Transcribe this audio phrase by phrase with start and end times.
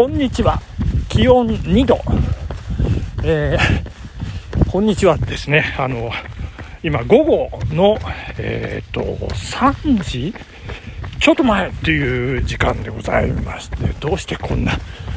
[0.00, 0.58] こんにちは。
[1.10, 2.00] 気温2度。
[3.22, 5.74] えー、こんにちはですね。
[5.78, 6.10] あの
[6.82, 7.98] 今午後の
[8.38, 10.34] えっ、と3時？
[11.20, 14.72] ちょっと前っていう時間でございましてどうしてこんな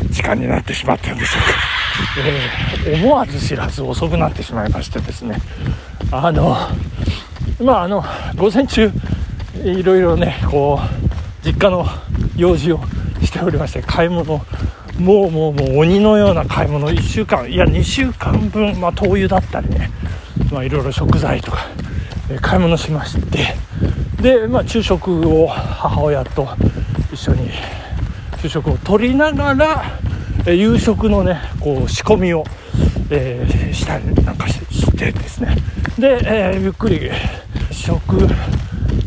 [0.10, 5.38] 時間になってしまったんでしょうか、えー、思わず知らず遅くなってしまいましてですね。
[6.12, 6.58] あの
[7.62, 8.04] まああの
[8.36, 8.92] 午前中
[9.64, 11.86] いろいろねこう実家の
[12.36, 12.82] 用事を
[13.24, 14.42] しておりまして買い物
[15.04, 16.90] もうもうもう鬼のような買い物。
[16.90, 19.92] 1週間いや2週間分、まあ、灯油だったりね、
[20.50, 21.68] まあ、いろいろ食材とか、
[22.32, 23.56] えー、買い物しまして。
[24.22, 26.48] で、まあ、昼食を母親と
[27.12, 27.50] 一緒に
[28.38, 29.84] 昼食をとりながら、
[30.46, 32.46] えー、夕食のねこう仕込みを、
[33.10, 34.62] えー、したりなんかし
[34.96, 35.58] てですね。
[36.00, 37.12] で、え、ゆっくり
[37.72, 38.26] 食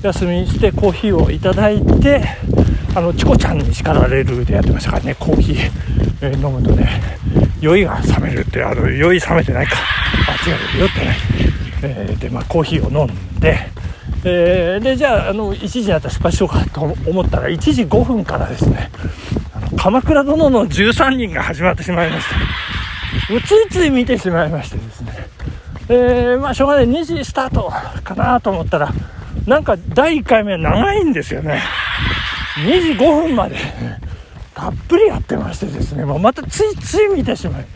[0.03, 2.23] 休みしてコーヒーをいただいて
[2.97, 5.15] あのチコちゃんに叱られるでやってましたからね。
[5.17, 5.71] コーヒー、
[6.23, 6.89] えー、飲むとね
[7.61, 9.77] 酔いが冷めるってあの酔い冷めてないか。
[10.30, 11.16] あ違う酔ってない、
[11.83, 13.59] えー、でまあコーヒーを飲んで
[14.25, 18.91] えー、でじゃああの1時になったら出発しようかと思ったら1時5分からですね
[19.53, 23.35] 「あの鎌倉殿の13人」が始まってしまいました。
[23.35, 25.29] うついつい見てしまいましてですね。
[25.91, 26.88] えー、まあしょうがない。
[26.88, 27.71] 2時スタート
[28.03, 28.91] かなと思ったら
[29.47, 31.63] なんか第1回目は長いんですよね。
[32.57, 33.57] 2時5分まで
[34.54, 37.66] たっぷりやってましてですね、もうまたついつい見てしまい、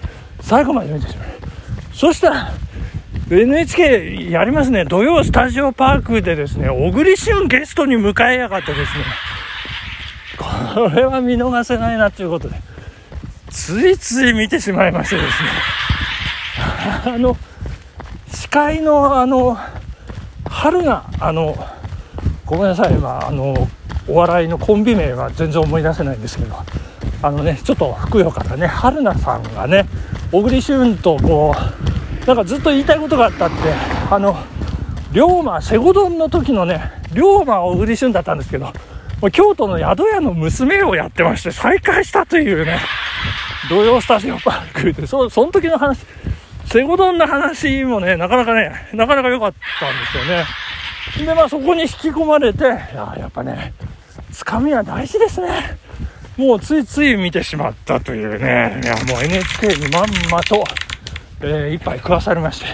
[0.40, 1.28] 最後まで見てしまい。
[1.92, 2.52] そしたら、
[3.30, 9.04] NHK やりますね、土曜スタジオパークでですね、小栗旬ゲストに迎えやがってですね、
[10.38, 12.56] これは見逃せないなということで、
[13.50, 15.48] ついつい見てしまいましてですね、
[17.14, 17.36] あの、
[18.32, 19.58] 司会のあの、
[20.48, 21.54] 春が、あの、
[22.46, 23.68] ごめんなさい、まあ、あの、
[24.08, 26.56] お笑いのコンビ名は全然思い出せないんですけど
[27.22, 29.86] あのねちょっとふくよかなね春菜さんがね
[30.32, 31.54] 小栗旬とこ
[32.24, 33.56] うなんかずっと言いたいことがあったって
[34.10, 34.36] あの
[35.12, 38.72] 龍馬セゴドンの時のね龍馬小栗旬だったんですけど
[39.32, 42.78] 京都の宿屋の娘をやってまして再会したというね
[43.68, 45.98] 土曜スタジオパークでそその時の話
[46.66, 50.44] セゴドンの話もねなかなかねなかなか良かったんですよね。
[51.18, 53.72] でまあそこに引き込まれていややっぱね
[54.32, 55.78] つかみは大事ですね。
[56.36, 58.80] もうついつい見てしまったというね。
[58.82, 60.64] いやもう NHK にまんまと、
[61.42, 62.66] えー、一杯食わされまして。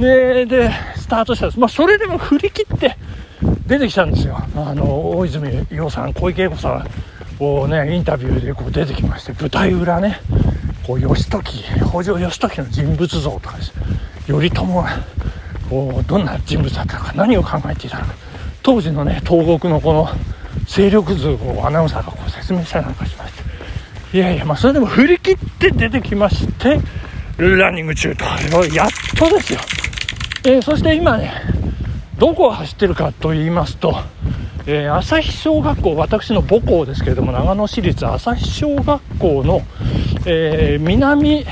[0.00, 2.96] ででスタートしたんです、まあ、それでも振り切って
[3.66, 4.36] 出てきたんですよ。
[4.54, 6.84] あの大泉洋さん小池栄子さ
[7.40, 10.20] んをねインタビューでこう出てきまして舞台裏ね
[10.86, 13.72] こう義時北条義時の人物像とかです。
[14.26, 14.88] 頼朝が
[15.70, 18.14] どんな人物だったのか何を考えていたのか。
[18.62, 20.08] 当時のね東国のこの
[20.66, 23.46] 勢力図をアナウンサーがこう説明したりなんかしまして。
[24.16, 26.80] いやいやまあそれでも振り切って出てきまして
[27.38, 28.24] ランニング中と
[28.72, 29.60] やっとですよ、
[30.44, 31.32] えー、そして今ね
[32.16, 33.94] どこを走ってるかと言いますと、
[34.66, 39.60] えー、朝日小学校私の母校ですけれども長野市立朝日小学校の、
[40.24, 41.44] えー、南、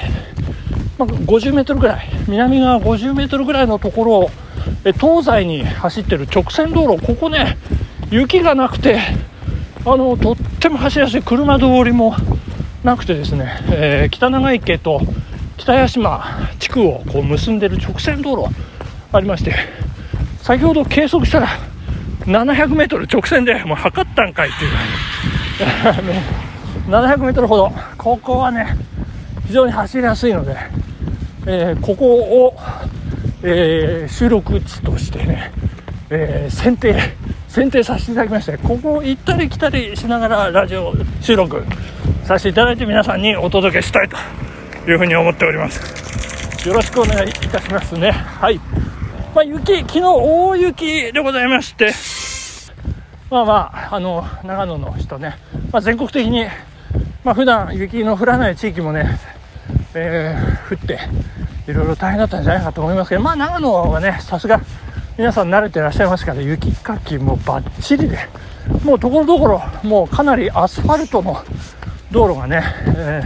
[0.99, 2.09] まあ、50メートルぐらい。
[2.29, 4.31] 南側50メートルぐらいのところを、
[4.85, 7.05] え東西に走ってる直線道路。
[7.05, 7.59] ここね
[8.11, 9.01] 雪がなくて
[9.85, 12.15] あのとっても走りやすい車通りも
[12.83, 15.01] なくてですね、えー、北長池と
[15.57, 18.55] 北屋島地区をこう結んでる直線道路
[19.13, 19.55] ありまして
[20.43, 21.49] 先ほど計測したら
[22.21, 24.73] 700m 直線でもう測ったんかいっていう。
[26.89, 27.73] 700m ほど。
[27.99, 28.77] ここはね
[29.47, 30.57] 非常に走りやすいので、
[31.47, 32.57] えー、ここを、
[33.43, 35.53] えー、収録地としてね、
[36.11, 36.95] え選定
[37.49, 41.65] 選定させていただきましてここを行ったり来たりしながらラジオ収録
[42.25, 44.17] させていただいて皆さんにお届けしたいと
[44.91, 46.69] いうふうに思っております。
[46.69, 48.11] よろしくお願いいたしますね。
[48.11, 48.59] はい。
[49.35, 51.93] まあ、雪昨日大雪でございまして
[53.31, 53.55] まあま
[53.91, 55.37] ああの長野の人ね、
[55.73, 56.45] まあ、全国的に
[57.25, 59.19] まあ普段雪の降らない地域もね、
[59.95, 60.99] えー、降って
[61.71, 64.61] いろいろ大変だったんじゃないかと思いますけどまあ長野はねさすが
[65.17, 68.19] 皆さん慣れてらっしゃいますから雪かきもバッチリで
[68.83, 71.37] もうところどころもうかなりアスファルトの
[72.11, 72.63] 道路がね、
[72.97, 73.23] え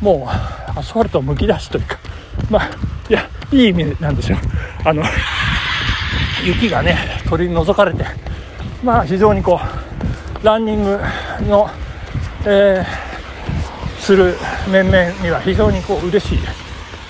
[0.00, 1.98] ー、もうアスファルトむき出しというか
[2.48, 2.70] まあ
[3.08, 4.38] いやいい意味なんですよ。
[4.84, 5.02] あの
[6.44, 6.96] 雪がね
[7.28, 8.04] 取り除かれて
[8.82, 9.60] まあ非常にこ
[10.42, 10.98] うランニング
[11.42, 11.68] の、
[12.46, 13.09] えー、
[14.00, 14.36] する
[14.68, 16.38] 面々には非常にこう嬉しい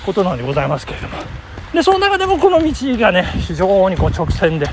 [0.05, 1.15] ことなのでございますけれども。
[1.73, 4.67] でその中でもこの道がね非常にこう直線で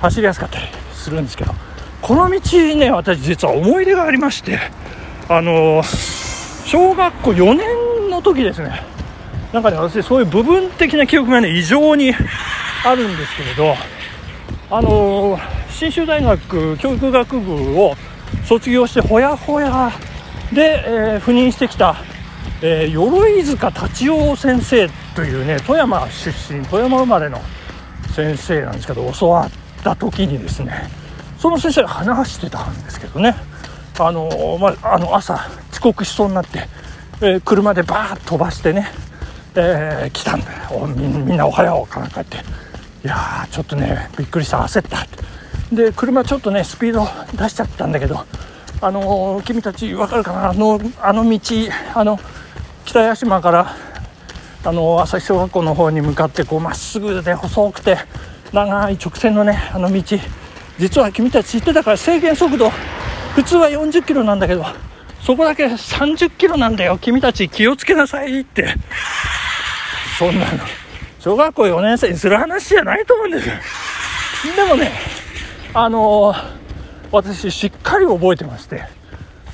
[0.00, 1.54] 走りやすかったりするんですけど。
[2.00, 4.58] この道ね私実は思い出がありまして
[5.28, 5.82] あの
[6.64, 8.82] 小学校4年の時ですね。
[9.52, 12.14] なんかね私そういう部分的な記憶がね異常に
[12.84, 13.74] あるんですけれど。
[14.72, 15.36] あの
[15.68, 17.96] 信州大学教育学部を
[18.44, 19.90] 卒業してほやほや
[20.52, 21.96] で、えー、赴任してきた、
[22.62, 27.40] えー、鎧塚達夫先生というね富山出身富山生まれの
[28.14, 29.50] 先生なんですけど教わっ
[29.82, 30.90] た時にですね
[31.38, 33.34] その先生が話してたんですけどね。
[33.98, 35.34] あの,、まあ、あの朝
[35.72, 36.68] 遅刻しそうになって、
[37.20, 38.88] えー、車でバーッ飛ばしてね、
[39.54, 40.86] えー、来たんだよ。
[40.86, 42.38] みんなおはようかなんかって。
[42.38, 42.40] い
[43.04, 44.58] やーちょっとねびっくりした。
[44.58, 45.06] 焦った。
[45.74, 48.24] で車ちょっとねスピード出しちゃったんだけど
[48.80, 50.50] あの、君たち分かるかな？
[50.50, 51.38] あのあの道
[51.94, 52.18] あの
[52.84, 53.76] 北屋島から
[54.64, 57.98] あの朝日小学校の方に向かってこうまっすぐで細くて
[58.52, 60.02] 長い直線のねあの道。
[60.78, 62.70] 実は君たち知ってたから制限速度
[63.34, 64.64] 普通は40キロなんだけど
[65.22, 66.96] そこだけ30キロなんだよ。
[66.98, 68.74] 君たち気をつけなさいって。
[70.18, 70.58] そんなの。
[71.18, 73.48] 小学校4年生にする話じゃないと思うんです。
[73.48, 73.54] よ
[74.56, 74.90] でもね
[75.74, 76.59] あのー、
[77.12, 78.84] 私しっかり覚えてまして。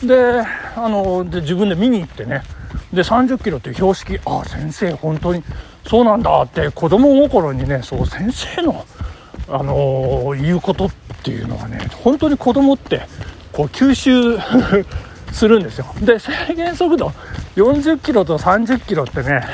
[0.03, 0.43] で
[0.77, 2.43] あの、で自分で見に行ってね。
[2.93, 4.19] で30キロっていう標識。
[4.25, 5.43] ああ先生本当に
[5.87, 8.85] そうなんだって子供心にねそう先生の
[9.49, 10.91] あのー、言うことっ
[11.23, 13.03] ていうのはね本当に子供って
[13.53, 14.39] こう吸収
[15.33, 15.87] するんですよ。
[16.01, 17.13] で制限速度
[17.55, 19.47] 40キロと30キロってね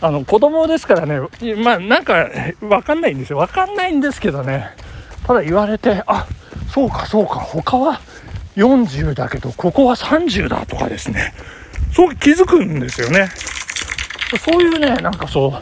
[0.00, 1.20] あの子供ですからね
[1.62, 2.28] まあなんか
[2.60, 3.38] 分かんないんですよ。
[3.38, 4.70] 分かんないんですけどね。
[5.26, 6.26] ただ言われてあ
[6.78, 7.40] そうかそうか。
[7.40, 8.00] 他は
[8.54, 11.34] 40だけどここは30だとかですね。
[11.92, 13.28] そう気づくんですよね。
[14.44, 15.52] そういうねなんかそう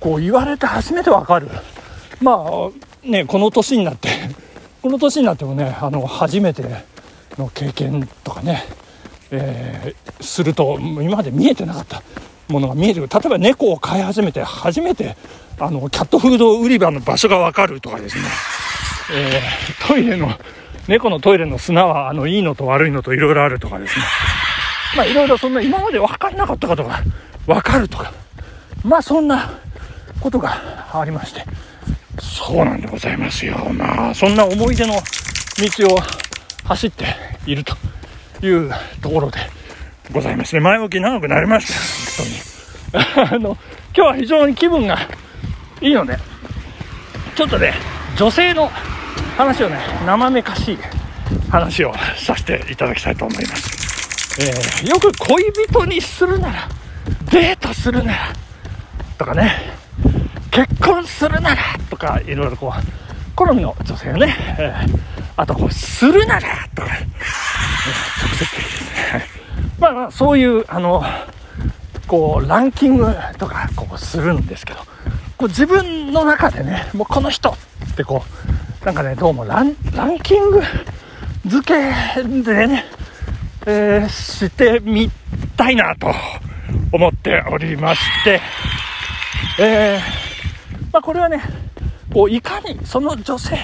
[0.00, 1.48] こう言われて初めてわかる。
[2.22, 4.08] まあねこの年になって
[4.80, 6.62] この年になってもねあの初めて
[7.36, 8.64] の経験とかね、
[9.30, 12.02] えー、すると今まで見えてなかった。
[12.46, 13.08] ものが見える。
[13.08, 15.16] 例えば猫を飼い始めて初めて
[15.58, 18.24] あのキャットフード売り場の場所がわかるとかですね。
[19.12, 20.30] えー、トイレの、
[20.88, 24.04] 猫のトイレの砂は、あの、いいのと悪いのといろいろあるとかですね。
[24.96, 27.02] まあ、いろいろそんな今まで分かんなかったことが
[27.46, 28.12] 分かるとか、
[28.84, 29.50] まあ、そんな
[30.20, 31.44] ことがありまして、
[32.20, 33.56] そうなんでございますよ。
[33.72, 35.98] まあ、そんな思い出の道を
[36.64, 37.04] 走って
[37.46, 37.76] いると
[38.44, 38.70] いう
[39.02, 39.38] ところで
[40.12, 40.60] ございますね。
[40.60, 41.74] 前置き長くなりました。
[42.96, 43.34] 本当に。
[43.34, 43.58] あの、
[43.96, 44.98] 今日は非常に気分が
[45.80, 46.16] いいので、
[47.34, 47.74] ちょっとね、
[48.16, 48.70] 女性の
[49.36, 50.78] 話をね生めかしい
[51.50, 56.68] 話をさせていただきたいと思います、えー、よく恋人にするなら
[57.32, 58.32] デートするなら
[59.18, 59.52] とかね
[60.50, 64.98] 結婚するならとかいろいろこう好みの女性をね、えー、
[65.36, 67.08] あとこうするならとか、ね、
[68.22, 68.84] 直接的です
[69.14, 69.24] ね。
[69.80, 71.02] まあそういうあの
[72.06, 73.06] こうランキング
[73.38, 74.80] とかこうするんですけど
[75.36, 78.43] こう自分の中でねもうこの人ってこう、
[78.84, 79.74] なんかね、どうもラン
[80.22, 80.60] キング
[81.46, 82.84] 付けでね、
[83.64, 85.10] えー、してみ
[85.56, 86.12] たいなと
[86.92, 88.42] 思っておりまして、
[89.58, 90.00] えー、
[90.92, 91.40] まあ、これはね、
[92.12, 93.56] こういかにその女性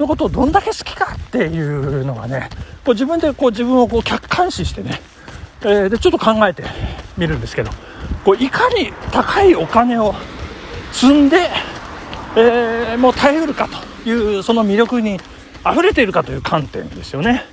[0.00, 2.50] のことをどんだけ好きかっていうのがね、
[2.84, 5.00] こう自分でこう自分をこう客観視してね、
[5.62, 6.64] えー、でちょっと考えて
[7.16, 7.70] みるんですけど、
[8.24, 10.12] こういかに高いお金を
[10.90, 11.48] 積んで、
[12.36, 13.68] えー、もう耐えうるか
[14.04, 15.18] というその魅力に
[15.70, 17.44] 溢れているかという観点ですよね、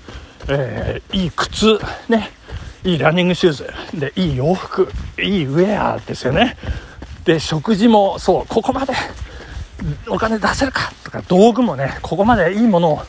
[0.47, 1.79] えー、いい靴
[2.09, 2.31] ね。
[2.83, 3.73] いいランニングシューズ。
[3.93, 4.89] でいい洋服。
[5.19, 6.55] いいウェアですよね。
[7.25, 8.93] で食事もそうここまで
[10.07, 13.01] お金出せるかとか道具もねここまでいいものを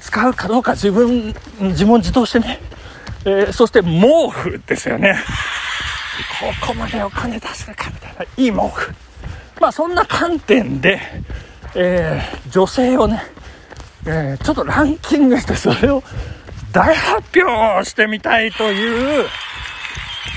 [0.00, 2.60] 使うかどうか自分自問自答してね、
[3.24, 5.16] えー、そして毛布ですよね。
[6.60, 8.24] ここまでお金出せるかみたいな。
[8.36, 8.94] いい毛布。
[9.60, 11.00] まあそんな観点で、
[11.74, 13.22] えー、女性をね、
[14.06, 16.02] えー、ちょっとランキングしてそれを
[16.72, 19.26] 大発表してみたいという、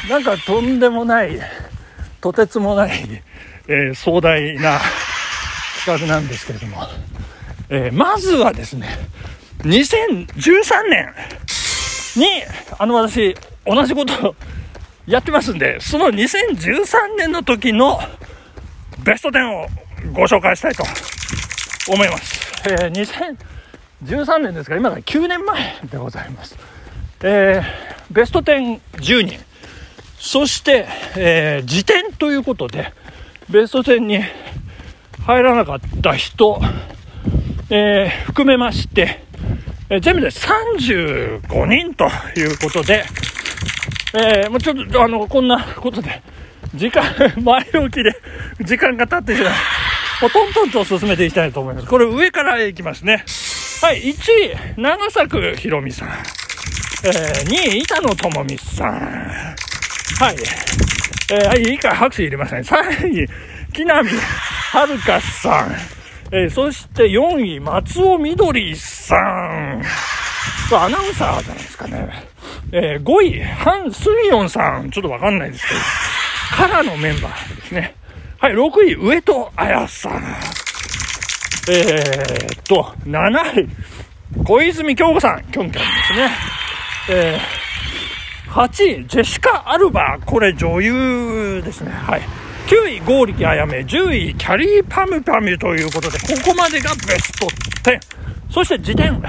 [0.09, 1.39] なんかとんでもない、
[2.21, 3.23] とてつもない、
[3.67, 4.79] えー、壮大な
[5.85, 6.83] 企画なんですけれども、
[7.69, 8.87] えー、まずはですね、
[9.59, 10.27] 2013
[10.89, 11.13] 年
[12.15, 12.25] に、
[12.77, 13.35] あの私、
[13.65, 14.35] 同じことを
[15.05, 17.99] やってますんで、その2013年の時の
[19.03, 19.67] ベスト10を
[20.13, 20.83] ご紹介したいと
[21.91, 22.39] 思います。
[22.69, 23.35] えー、
[24.03, 26.57] 2013年ですが、今から9年前でございます。
[27.21, 29.39] えー、ベスト10、10人。
[30.19, 32.93] そして、えー、辞典ということで、
[33.49, 34.19] ベスト10に
[35.25, 36.61] 入らなかった人、
[37.69, 39.23] えー、含めまして、
[39.89, 43.05] えー、全部で35人ということで、
[44.13, 46.21] えー、もうちょっと、あの、こんなことで、
[46.75, 47.03] 時間、
[47.41, 48.15] 前置きで、
[48.61, 49.53] 時間が経ってしまう。
[50.21, 51.87] もうトントンと進めていきたいと思います。
[51.87, 53.23] これ上からいきますね。
[53.81, 56.09] はい、1位、長作ひろみさん。
[57.05, 58.89] えー、2位、板野友美さん。
[58.89, 60.35] はい。
[61.31, 62.61] えー、はい、いいか、拍手入れましたね。
[62.63, 63.27] 3位、
[63.71, 64.09] 木南
[64.73, 65.75] 遥さん。
[66.31, 69.81] えー、そして4位、松尾みどりさん。
[70.71, 72.23] アナウンサーじゃないですかね。
[72.73, 74.91] えー、5位、ハン・スリオンさん。
[74.91, 75.79] ちょっとわかんないですけど。
[76.55, 77.95] からのメンバーですね。
[78.39, 80.23] はい、6位、上戸彩さん。
[81.69, 83.69] えー、っと、7位、
[84.43, 85.43] 小泉京子さん。
[85.51, 86.29] キョンキョンですね。
[87.09, 90.19] えー、8位、ジェシカ・アルバ。
[90.25, 91.91] これ女優ですね。
[91.91, 92.21] はい。
[92.67, 93.79] 9位、剛力あやめ。
[93.79, 97.47] 10位、キャリーパムパムということで、ここまでがベスト
[97.83, 97.99] 10。
[98.51, 99.21] そして辞典、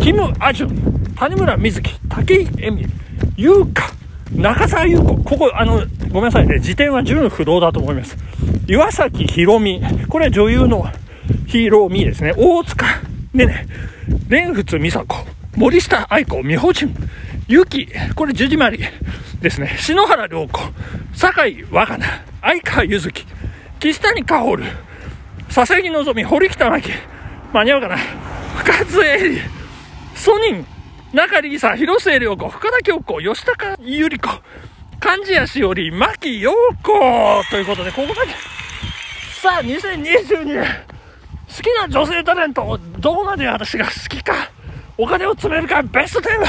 [0.00, 2.86] キム・アジュン、谷村瑞希、武井絵美、
[3.36, 3.97] 優香、
[4.32, 5.16] 中澤優子。
[5.16, 6.58] ここ、あの、ごめんなさいね。
[6.60, 8.16] 辞典は純不動だと思います。
[8.66, 9.80] 岩崎宏美。
[10.08, 10.86] これは女優の
[11.46, 12.32] ヒーローミーですね。
[12.36, 12.86] 大塚
[13.32, 13.66] ねね、
[14.28, 15.16] 蓮仏美佐子。
[15.56, 16.94] 森下愛子、美穂純、
[17.48, 18.78] ゆき、これ、じゅじまり
[19.40, 19.74] ですね。
[19.78, 20.60] 篠原涼子、
[21.14, 22.06] 酒井若菜、
[22.42, 23.10] 相川ゆず、
[23.80, 24.62] 岸谷薫、
[25.52, 26.92] 佐々木希、堀北真希、
[27.52, 27.96] 間に合うかな
[28.58, 29.50] 深津絵里、
[30.14, 30.66] ソニン、
[31.12, 34.28] 中里さん、広末涼子、深田京子、吉高由里子、
[35.00, 38.32] 漢字谷しおり、牧陽子ということで、ここまで。
[39.40, 40.64] さあ、2022年、
[41.48, 44.50] 好きな女性タレント、どこまで私が好きか。
[44.98, 46.40] お金を詰めるかベスト10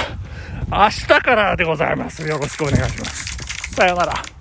[0.72, 2.28] 明日からでございます。
[2.28, 3.74] よろしくお願いします。
[3.76, 4.39] さようなら。